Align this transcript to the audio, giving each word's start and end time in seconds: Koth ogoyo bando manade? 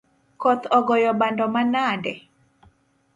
Koth 0.41 0.65
ogoyo 0.77 1.11
bando 1.19 1.45
manade? 1.53 2.13